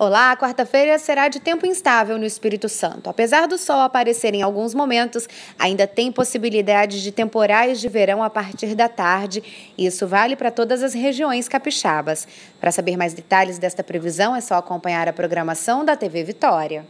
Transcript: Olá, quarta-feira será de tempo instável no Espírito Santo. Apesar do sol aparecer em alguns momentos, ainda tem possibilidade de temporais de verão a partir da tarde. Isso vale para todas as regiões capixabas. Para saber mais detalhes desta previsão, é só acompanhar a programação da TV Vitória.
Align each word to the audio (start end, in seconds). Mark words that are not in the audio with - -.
Olá, 0.00 0.36
quarta-feira 0.36 0.96
será 0.96 1.26
de 1.26 1.40
tempo 1.40 1.66
instável 1.66 2.16
no 2.18 2.24
Espírito 2.24 2.68
Santo. 2.68 3.10
Apesar 3.10 3.48
do 3.48 3.58
sol 3.58 3.80
aparecer 3.80 4.32
em 4.32 4.42
alguns 4.42 4.72
momentos, 4.72 5.28
ainda 5.58 5.88
tem 5.88 6.12
possibilidade 6.12 7.02
de 7.02 7.10
temporais 7.10 7.80
de 7.80 7.88
verão 7.88 8.22
a 8.22 8.30
partir 8.30 8.76
da 8.76 8.88
tarde. 8.88 9.42
Isso 9.76 10.06
vale 10.06 10.36
para 10.36 10.52
todas 10.52 10.84
as 10.84 10.94
regiões 10.94 11.48
capixabas. 11.48 12.28
Para 12.60 12.70
saber 12.70 12.96
mais 12.96 13.12
detalhes 13.12 13.58
desta 13.58 13.82
previsão, 13.82 14.36
é 14.36 14.40
só 14.40 14.54
acompanhar 14.54 15.08
a 15.08 15.12
programação 15.12 15.84
da 15.84 15.96
TV 15.96 16.22
Vitória. 16.22 16.86